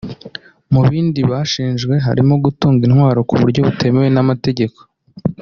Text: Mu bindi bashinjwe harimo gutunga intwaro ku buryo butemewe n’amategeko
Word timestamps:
Mu 0.73 0.81
bindi 0.91 1.19
bashinjwe 1.29 1.93
harimo 2.05 2.33
gutunga 2.43 2.81
intwaro 2.87 3.19
ku 3.29 3.33
buryo 3.41 3.59
butemewe 3.67 4.07
n’amategeko 4.11 4.79